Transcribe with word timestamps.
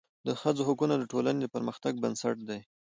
د 0.27 0.29
ښځو 0.41 0.61
حقونه 0.69 0.95
د 0.97 1.03
ټولني 1.11 1.39
د 1.41 1.45
پرمختګ 1.55 1.93
بنسټ 2.03 2.37
دی. 2.49 2.59